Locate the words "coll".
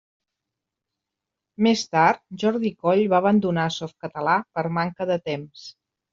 2.87-3.03